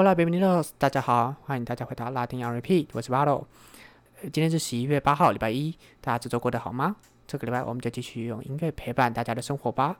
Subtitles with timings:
[0.00, 0.70] Hola, bienvenidos！
[0.78, 3.46] 大家好，欢迎大家回到拉丁 R P，我是 Valo。
[4.22, 6.94] 今天是十一月八号，礼拜一，大家这周过得好吗？
[7.26, 9.96] 这个礼拜我们就继续用音乐陪伴大家的生活吧。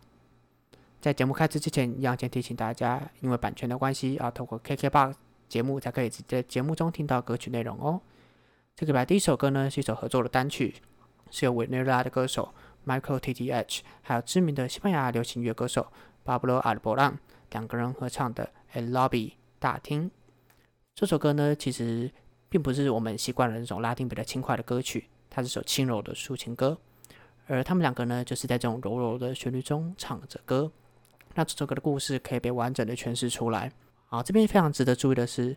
[1.00, 5.14] 在节目开始之前，一样先提醒大家，因为版权的关系，要透过 KKBOX
[5.48, 8.00] 节目才可以直接在节目中听到歌曲内容哦。
[8.76, 10.76] 这个礼拜第一首歌呢，是一首合作的单曲，
[11.32, 12.54] 是由委内瑞拉的歌手
[12.86, 15.88] Michael T T H，还有知名的西班牙流行乐歌手
[16.24, 17.14] Pablo Alborán
[17.50, 18.48] 两个人合唱的
[18.80, 20.10] 《El Lobby》大厅。
[20.94, 22.10] 这首歌呢，其实
[22.48, 26.76] 并不是我们习惯的那种拉丁比较轻快的歌曲，它是首轻柔的抒情歌。
[27.46, 30.70] 而他们两个呢，就是在这种柔柔的旋律中唱着歌。
[31.34, 33.70] 那这首歌的故事可以被完整的诠释出来。
[34.06, 35.56] 好，这边非常值得注意的是，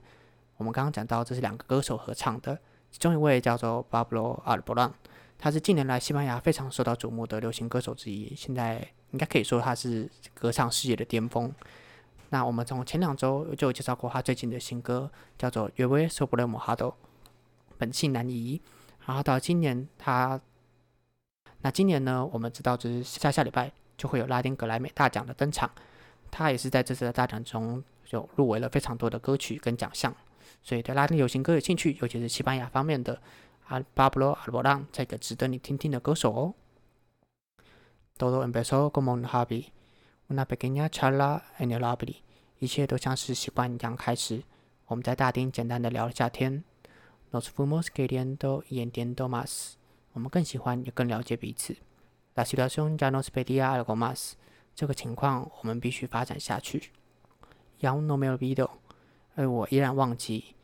[0.57, 2.57] 我们刚刚讲到这是两个歌手合唱的，
[2.91, 4.91] 其中一位叫做 Pablo Alborán，
[5.37, 11.51] 他是近年来西班牙非常受到瞩目的流行歌手之一，现在应该可以说他是歌唱事业的巅峰。
[12.31, 16.89] 那我们从前两周就介绍过他最近的新歌，叫做《Yo s o b r e Mojado》，
[17.77, 18.59] 本性难移。
[19.05, 20.41] 然后到今年，他
[21.61, 25.69] 那今年呢，我们知道就是下下礼拜就会有拉丁格莱美大奖的登场，
[26.31, 27.83] 他也是在这次的大奖中。
[28.03, 30.13] 就入围了非常多的歌曲跟奖项，
[30.61, 33.21] 所以对拉丁流行歌有兴趣，尤其是西班牙方面的
[33.67, 36.53] 阿巴布罗阿罗朗，这个值得你听听的歌手哦。
[38.17, 39.67] Todo empezó como un hobby,
[40.31, 42.21] una pequeña charla en el lobby，
[42.59, 44.43] 一切都像是习惯一样开始。
[44.85, 46.63] 我们在大厅简单的聊了下天。
[47.31, 49.73] Nos fuimos queriendo y entendiendo más，
[50.13, 51.75] 我们更喜欢也更了解彼此。
[52.35, 54.33] La situación ya nos pedía algo más，
[54.73, 56.91] 这个情况我们必须发展下去。
[57.79, 58.69] 要 no me olvido，
[59.35, 60.55] 而我依然忘记。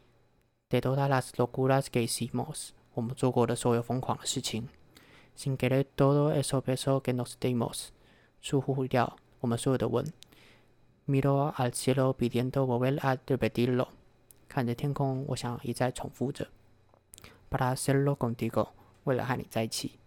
[0.70, 4.70] De todas las locuras que hicimos，我们做过的所有疯狂的事情。
[5.38, 7.90] Sin querer todo eso peso que nos dimos，
[8.42, 10.06] 疏忽掉我们所有的吻。
[11.08, 13.88] Miro al cielo pidiendo volver a repetirlo，
[14.50, 16.50] 看着天空，我想一再重复着。
[17.50, 18.72] Para hacerlo contigo，
[19.06, 20.00] 为了和你在一起。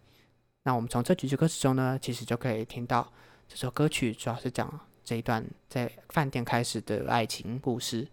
[0.65, 3.11] 那我们从这几句歌词中呢，其实就可以听到
[3.49, 4.81] 这首歌曲主要是讲。
[5.03, 8.07] 这一段在饭店开始的爱情故事，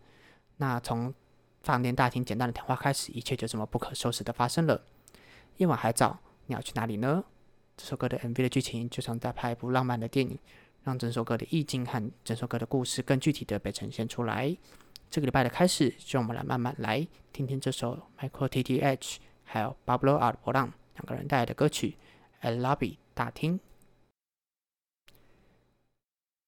[0.55, 1.13] 那从
[1.61, 4.81] 饭店大厅简单的谈话开始，一切就这么不可收拾的发生了。
[5.57, 7.25] 夜晚还早，你要去哪里呢？
[7.75, 10.39] 这首歌的 MV 的剧情就像在拍一部浪漫的电影，
[10.87, 14.55] 让整首歌的意境和整首歌的故事更具体的被呈现出来。
[15.09, 21.97] 这个礼拜的开始，就让我们来慢慢来听听这首 Michael T T H 还有 Pablo a r b o l a n 两个人带来的歌曲
[22.49, 22.77] 《El Lobby》
[23.13, 23.59] 大厅。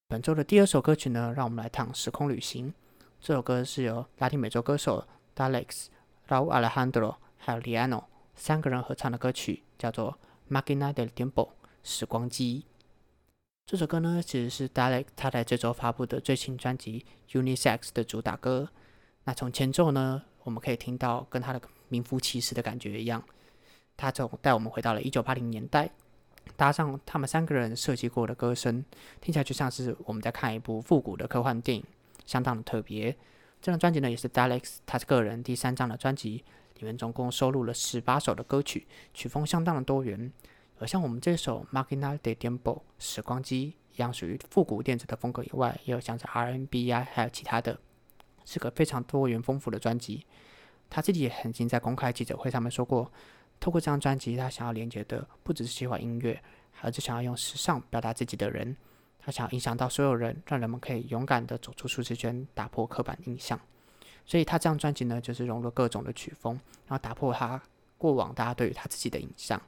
[0.08, 2.74] 本周的第二首歌曲呢，让我们来趟时空旅行。
[3.20, 5.06] 这首歌是由拉丁美洲歌手
[5.36, 5.88] Dalex、
[6.30, 8.06] Raul Alejandro 还有 Liano
[8.36, 10.18] 三个人合唱的歌曲，叫做
[10.54, 11.32] 《Máquina del Tiempo》
[11.84, 12.64] 时光机。
[13.70, 17.06] 这首歌呢，其实是 Dalek 他在这周发布的最新专辑
[17.40, 18.68] 《Unisex》的主打歌。
[19.26, 23.24] 那从前奏呢，我们可以听到跟他的名副其实的感觉一样，
[23.96, 25.92] 他从带我们回到了一九八零年代。
[26.58, 28.84] 搭上他们三个人设计过的歌声，
[29.22, 31.84] 听起来就像是我们在看一部复古的科幻电影，
[32.26, 33.16] 相当的特别。
[33.62, 36.44] 这张专辑呢，也是 Dalek 他个人第三张的专辑，
[36.80, 40.34] 里面总共收录了十八首的歌曲，曲风相当的多元。
[40.80, 42.58] 而像我们这首《Máquina de Tiempo》
[42.98, 47.78] 时光机一样，属于复古电子的风格以外，也有像是 R&B 啊，还有其他的，
[48.46, 50.26] 是个非常多元丰富的专辑。
[50.90, 53.12] 他自己也曾经在公开记者会上面说过。
[53.60, 56.42] 透过这张专辑，他想要连接的不只是喜欢音乐，
[56.82, 58.76] 而是想要用时尚表达自己的人。
[59.20, 63.60] 他想要影响到所有人，让人们可以勇敢的走出舒适圈，打破刻板印象。
[64.26, 66.54] 所以，他这张专辑呢，就是融入各种的曲风，
[66.88, 67.62] 然后打破他
[67.98, 69.62] 过往大家对于他自己的印象。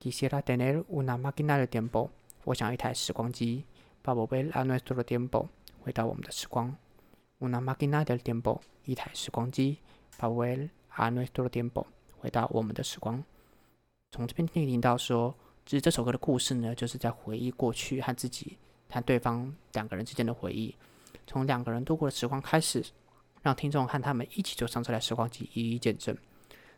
[0.00, 2.10] Quisiera tener una máquina del tiempo，
[2.44, 3.64] 我想要一台时光机
[4.04, 5.48] ，para volver a nuestro tiempo，
[5.80, 6.76] 回到我们的时光。
[7.40, 9.78] Una máquina del tiempo，一台时光机
[10.16, 11.86] ，para volver a nuestro tiempo。
[12.20, 13.22] 回到我们的时光，
[14.10, 15.34] 从这边听到说，
[15.66, 18.56] 其实这首歌的故事呢，就是在回忆过去和自己
[18.90, 20.74] 和对方两个人之间的回忆，
[21.26, 22.84] 从两个人度过的时光开始，
[23.42, 26.16] 让听众和他们一起坐上这台时光机一一见证。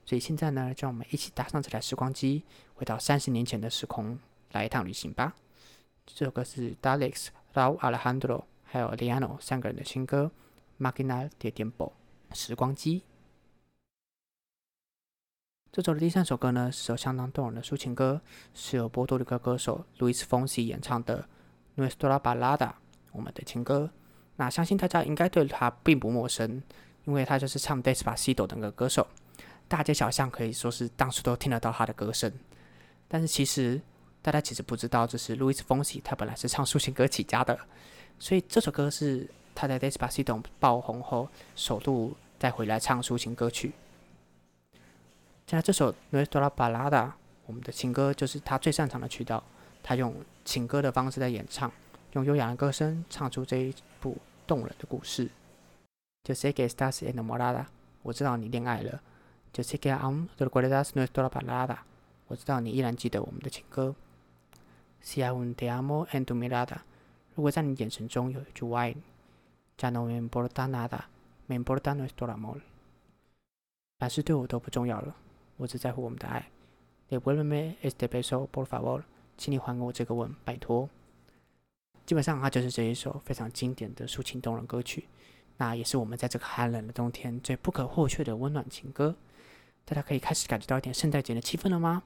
[0.05, 2.43] 所以现在呢，就让我们一起搭上这台时光机，
[2.75, 4.19] 回到三十年前的时空，
[4.53, 5.35] 来一趟旅行吧。
[6.07, 10.31] 这首歌是 Dalex、Raul Alejandro 还有 Liano 三个人的新歌
[10.85, 11.73] 《Máquina de Tempo》
[12.33, 13.03] 时光机。
[15.73, 18.21] 这首的第三首歌呢，是首相当动人的抒情歌，
[18.55, 21.29] 是由波多黎各歌手 Luis Fonsi 演唱的
[21.81, 22.57] 《Nuestra Balada》，
[23.13, 23.89] 我们的情歌。
[24.35, 26.61] 那相信大家应该对他并不陌生，
[27.05, 29.07] 因为他就是唱《Despacito》的那个歌手，
[29.71, 32.31] 大街小巷可以说是到处都听得到他的歌声。
[33.07, 33.81] 但是其实
[34.21, 37.57] 大家其实不知道，就是 Luis Fonsi 他本来是唱抒情歌起家的，
[38.19, 39.31] 所以这首歌是。
[39.53, 43.73] 他在《Despacito》爆红后，首度再回来唱抒情歌曲。
[45.47, 46.91] 现在这首《Nuestra Balada》，
[47.45, 49.43] 我们的情歌就是他最擅长的曲调。
[49.83, 50.15] 他用
[50.47, 51.71] 情歌的方式在演唱，
[52.13, 54.17] 用悠扬的歌声唱出这一部
[54.47, 55.29] 动人的故事。
[56.25, 57.67] 就 sé que estás enamorada，
[58.03, 59.03] 我知道你恋爱了。
[59.53, 61.79] 就 sé que aún recuerdas nuestra balada，
[62.29, 63.95] 我知道你依然记得我们的情歌。
[65.03, 66.79] Si aún te amo en tu mirada，
[67.35, 69.03] 如果在你眼神中有一句我爱你。
[69.79, 72.61] Ya no me importa nada，me importa nuestro amor。
[73.99, 75.17] 凡事对我都不重要了，
[75.57, 76.51] 我只在乎我们的爱。
[77.09, 79.03] Devuélveme este beso，por favor。
[79.39, 80.91] 请你还给我这个吻，拜托。
[82.05, 85.09] 基本上，它就是这一首非常经典的抒情动人歌曲。
[85.57, 89.17] 那也是我们在这个寒冷的冬天最不可或缺的温暖情歌。
[89.85, 92.03] 大家可以开始感觉到一点圣诞节的气氛了吗？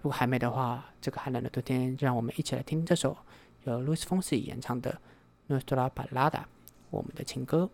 [0.00, 3.16] 如果还没的话，这个寒冷的冬天，让我们一起来听这首
[3.64, 5.00] 由 Louis Fonsi 演唱的
[5.52, 6.30] 《Nuestra Balada》，
[6.90, 7.70] 我们的情歌。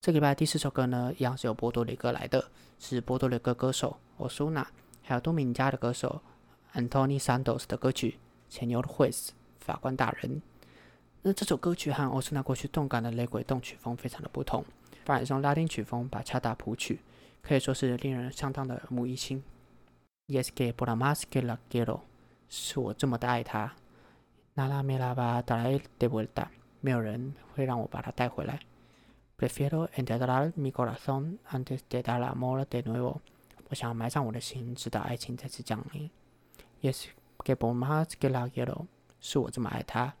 [0.00, 4.66] 这礼拜第四首歌呢，一样是由波多黎各来的，是波多黎各歌手 Osuna。
[5.02, 6.22] 还有多米尼加的歌手
[6.74, 8.18] Antony Santos 的歌曲
[8.54, 9.12] 《前牛的 Juez》
[9.60, 10.40] 法官大人。
[11.22, 14.64] 那这首歌曲和 Osuna 过去动感的雷鬼动曲风非常的不同，
[15.04, 17.00] 反而用拉丁曲风把恰达谱曲，
[17.42, 19.42] 可以说是令人相当的耳目一新。
[20.26, 22.00] Yes que por más que la quiero，
[22.48, 23.74] 是我这么的爱他。
[24.56, 26.46] Nada me la va a traer de vuelta，
[26.80, 28.60] 没有人会让我把它带回来。
[29.36, 33.18] Prefiero entregar mi corazón antes de dar amor de nuevo。
[33.68, 36.08] 我想要埋葬我的心，直到爱情再次降临。
[36.80, 37.06] Yes,
[37.44, 38.86] que por más que la quiero，
[39.20, 40.14] 是我这么爱他。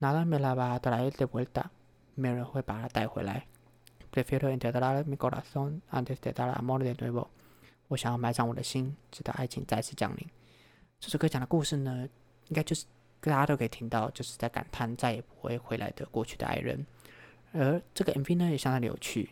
[0.00, 1.66] Nada me la va a traer de vuelta，
[2.14, 3.46] 没有人会把它带回来。
[4.12, 7.28] Prefiero enterrar mi corazón antes de dar amor de nuevo。
[7.88, 10.26] 我想要埋葬我的心，直到爱情再次降临。
[11.00, 12.08] 这首歌讲的故事呢，
[12.48, 12.84] 应该就是
[13.20, 16.84] 大家都可以听到，就是在感叹再也不会回来的过去的爱人。
[17.52, 19.30] 而这个 MV 呢，也相当的有趣。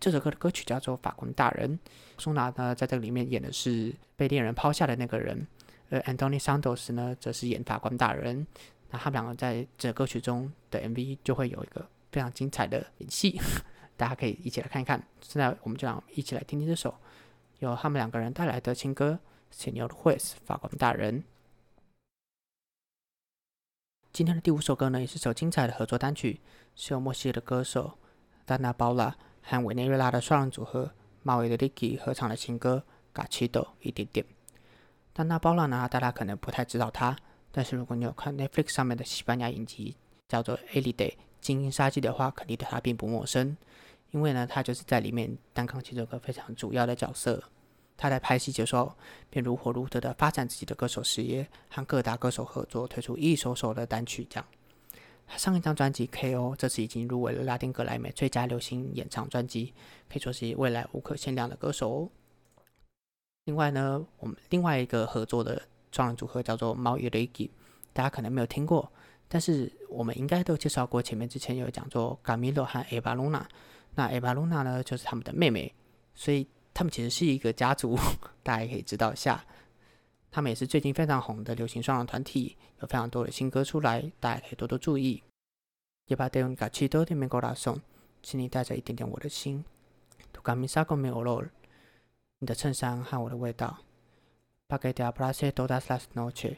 [0.00, 1.78] 这首歌的歌曲叫做《法官大人》，
[2.18, 5.46] 苏娜呢在这个里面演的是被恋人抛下的那个人，
[5.90, 8.44] 而 Anthony Santos 呢则是演法官大人。
[8.90, 13.40] 那他们两个在这歌曲中的 MV 就会有一个非常精彩的演戏，
[14.02, 15.00] 大家可以一起来看一看。
[15.20, 16.92] 现在我们就让一起来听听这首
[17.60, 19.20] 由他们两个人带来的情歌
[19.56, 21.22] 《Senor Juez》法官大人。
[24.12, 26.40] 今天的第五首歌呢，也是首精彩的合作单曲，
[26.74, 27.96] 是由墨西哥的歌手
[28.44, 29.14] Dana Paula。
[29.44, 30.92] 和委内瑞拉的双人组合
[31.24, 32.84] Mau y Ricky 合唱的情歌
[33.20, 34.24] 《Gachi 的》一点点。
[35.12, 35.88] 丹娜包拉呢？
[35.88, 37.16] 大家可能不太知道他。
[37.50, 39.96] 但是如果你有看 Netflix 上面的西班牙影集
[40.28, 40.94] 叫做《Elite》
[41.40, 43.56] 精英杀机的话，肯定对他并不陌生。
[44.12, 47.42] 因为呢，他就是在里面担纲起这个非常主要的角色。
[47.96, 48.96] 他在拍戏的时候
[49.30, 54.46] 便如火如荼的发展自己的歌手事业，和各大歌手合作，推出一首首的单曲，这样。
[55.36, 59.72] 上一张专辑《K.O.》这次已经入围了拉丁格莱美最佳流行演唱专辑，
[60.10, 62.08] 可以说是未来无可限量的歌手哦。
[63.44, 67.50] 另外呢，我们另外一个合作的双人组合叫做猫与 l i g
[67.92, 68.90] 大家可能没有听过，
[69.28, 71.00] 但是我们应该都介绍过。
[71.00, 73.42] 前面之前有讲做 Gamilo 和 Eva Luna，
[73.94, 75.72] 那 Eva Luna 呢就是他们的妹妹，
[76.14, 77.96] 所以他们其实是一个家族，
[78.42, 79.44] 大家也可以知道一下。
[80.30, 85.22] 他们也是最近非常红的流行双人团体，有非常多的新歌出来，大家可以多多注意。
[86.06, 87.80] 也把带用卡奇多的美国拉送，
[88.22, 89.64] 请你带着一点点我的心。
[90.32, 91.44] 图卡米萨贡梅欧罗，
[92.38, 93.78] 你的衬衫和我的味道。
[94.66, 96.56] 巴给迪亚布拉西多达斯拉斯诺切，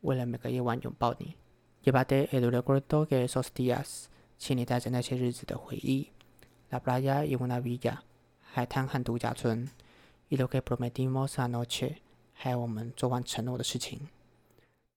[0.00, 1.34] 为了每个夜晚拥抱你。
[1.82, 6.10] 也把带埃鲁勒古多给索斯蒂亚斯，请你带着那些日子的回忆。
[6.70, 8.02] 拉布拉亚伊乌纳维亚，
[8.40, 9.68] 海滩和度假村。
[10.28, 11.96] 伊罗给普罗梅蒂莫萨诺切。
[12.32, 14.08] 还有我们做完承诺的事情，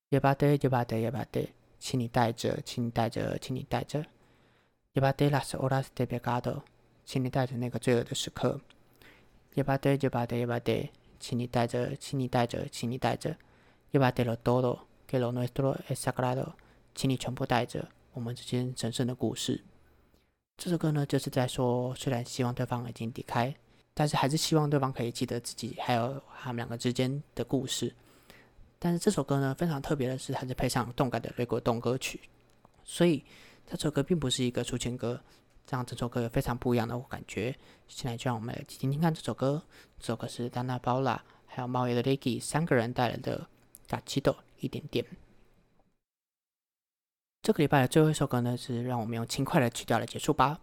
[0.08, 4.06] 也把得，也把得，也把得，请你带着，请你带着，请你带着，
[4.94, 6.62] 也把得，las horas de pecado，
[7.04, 8.62] 请你带着那个罪恶的时刻，
[9.56, 10.90] 也把得，也把得，也把得，
[11.20, 13.36] 请你带着，请你带着，请你带着，
[13.92, 16.54] 也把得了 todo，que lo nuestro es sagrado，
[16.96, 19.66] 请你全部带着我们之间神圣的故事。
[20.58, 23.54] 这首歌呢，就是在说，虽然希望对方已经离开。
[23.96, 27.94] 但是还是希望对方可以记得自己，还有他们两个之间的故事。
[28.80, 32.20] 但是这首歌呢，非常特别的是，它是配上动感的瑞国动歌曲，
[32.84, 33.24] 所以
[33.68, 35.22] 这首歌并不是一个抒情歌，
[35.68, 37.56] 这样这首歌有非常不一样的感觉。
[37.88, 39.62] 现在就让我们来听听看这首歌。
[40.00, 43.38] 这首歌是 Dana Paula 还有猫爷的 l i g y 三个人带来的
[43.88, 45.06] 《嘎奇豆一点点》。
[47.44, 50.58] 这个礼拜的最后一首歌呢，是让我们用轻快的曲调来结束吧。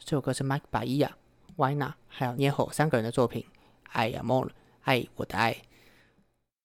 [0.00, 1.16] 这首歌是 Mike 巴伊亚。
[1.56, 3.46] Yna 还有 Nieho 三个人的作品，
[3.92, 4.50] 爱呀 More
[4.82, 5.56] 爱我的爱。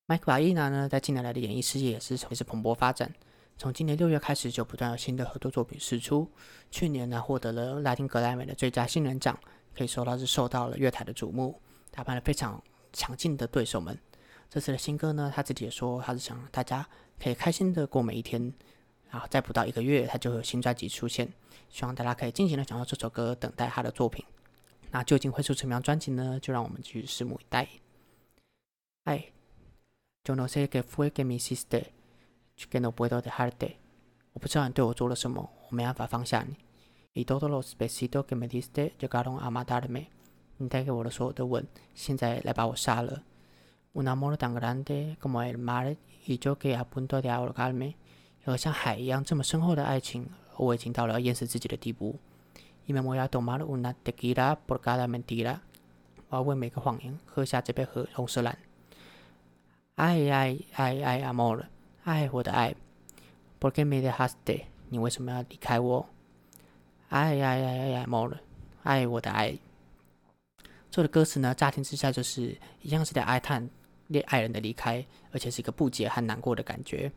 [0.08, 3.14] 麦克巴伊娜呢，在近年来的演艺事业也是也是蓬勃发展。
[3.60, 6.28] 从今年六月开始，就不断有新的合作作品释出。
[6.72, 9.40] 去年呢，获得了拉丁格莱美的最佳新人奖，
[9.78, 11.62] 可以说他是受到了乐坛的瞩目，
[11.92, 12.60] 打败了非常
[12.92, 13.96] 强劲的对手们。
[14.50, 16.90] 这次的新歌呢，他自己也说，他是想大家
[17.24, 18.52] 可以开心的过每一天。
[19.10, 21.28] 然后再不到一个月，他就会有新专辑出现，
[21.70, 24.24] 希望大家可以尽情的享受这首歌，等待他的作品。
[24.92, 26.40] 那究竟会出什么样专辑呢？
[26.40, 27.68] 就让我们继续拭目以待。
[29.06, 29.26] 哎
[30.26, 31.92] ，Yo no sé qué fue que me hiciste,
[32.70, 33.76] que no puedo dejarte。
[34.34, 36.56] 我不知道你对我做了什么，我没办法放下你。
[37.14, 40.06] Y todos los besitos que me diste llegaron a matarme。
[40.58, 43.24] 你带给我的所有的吻，现在来把我杀了。
[43.94, 47.96] Un amor tan grande como el mar y yo que a punto de ahogarme。
[48.44, 50.28] 和像海一样这么深厚的爱情，
[50.58, 52.18] 我已经到了淹死自己的地步。
[52.86, 55.60] 因为我要 tomar una tequila por cada mentira。
[56.30, 58.58] 我要为每个谎言喝下这杯喝红色蓝。
[59.96, 61.66] 爱爱爱爱 amor，
[62.04, 62.76] 爱我的爱。
[63.60, 64.64] Por qué me dejaste？
[64.90, 66.10] 你为什么要离开我？
[67.10, 68.38] 爱爱爱爱 amor，
[68.84, 69.58] 爱我的爱。
[70.90, 73.70] 这的歌词呢，乍听之下就是一样是在哀叹
[74.08, 77.12] 恋爱人的离开，而且是一个不解和难过的感觉。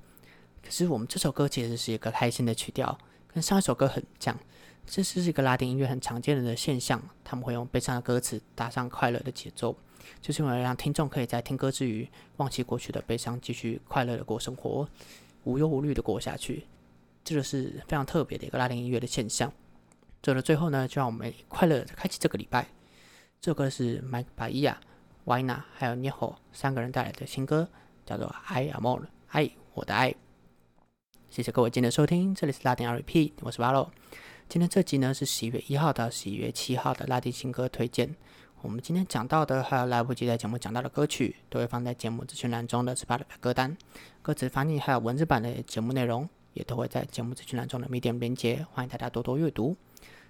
[0.63, 4.39] 可是我们这首歌其实是一个开心的曲调，跟上一首歌很像。
[4.85, 9.77] 这是一个拉丁音乐很常见的现象，他们会用悲伤的歌词搭上快乐的节奏，
[10.21, 14.89] 就是为了让听众可以在听歌之余忘记过去的悲伤，继续快乐的过生活，
[15.45, 16.67] 无忧无虑的过下去。
[17.23, 19.53] 这就是非常特别的一个拉丁音乐的现象。
[20.21, 22.67] 走到最后呢，就让我们快乐的开启这个礼拜。
[23.41, 24.81] 这首歌是 Mike 巴伊亚、
[25.27, 27.69] Yna 还有 Neo 三个人带来的新歌，
[28.05, 30.13] 叫做《I Am All》，爱我的爱。
[31.33, 33.91] 谢谢各位今天的收听，这里是拉丁 R.P，我是巴洛。
[34.51, 38.15] 今天这集呢是十一月一号到十一月七号的拉丁新歌推荐。
[38.61, 43.75] 我们今天讲到的还有来不及在节目讲到的歌曲，都会放在节目资讯栏中的 Spotify 歌单。
[44.21, 49.75] 歌词翻译还有文字版的节目内容，也都会在节目资讯栏中的 Medium 连接，欢迎大家多多阅读。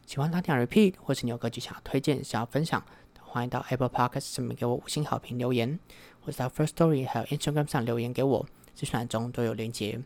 [0.06, 2.80] 喜欢拉丁 R.P，或是你有歌曲想要推荐、想要分享，
[3.18, 5.80] 欢迎到 Apple Podcast 上面给我五星好评留言，
[6.21, 10.00] 或者到 First Story 还有 Instagram 上留言给我，资讯栏中都有连接。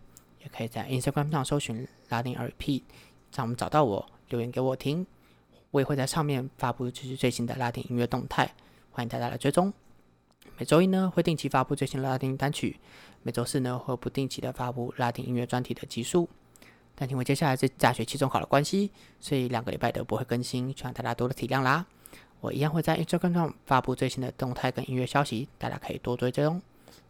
[0.47, 2.85] 也可以在 Instagram 上搜寻拉丁 R.P，
[3.35, 5.05] 让我们找到我，留言给我听。
[5.73, 8.55] 我也会在上面发布就是最新的拉丁音乐动态，
[8.93, 9.73] 欢迎大家来追踪。
[10.57, 12.79] 每周一呢会定期发布最新的拉丁单曲，
[13.25, 16.29] 每周四呢会不定期的发布拉丁音乐专题的集数。
[16.95, 21.85] 但因为接下来是大学期中考的关系，所以两个礼拜都不会更新，希望大家多多体谅啦。
[22.41, 26.63] 我一样会在 Instagram 上发布最新的动态跟音乐消息，大家可以多追踪。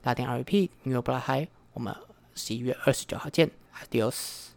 [0.03, 2.06] 拉丁 R.P 音乐不拉嗨，我们。
[2.37, 3.51] 十一月二十九号见
[3.83, 4.56] ，Adios。